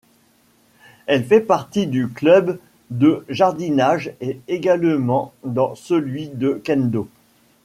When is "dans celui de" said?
5.43-6.53